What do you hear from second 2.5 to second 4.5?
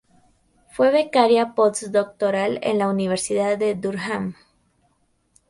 en la Universidad de Durham.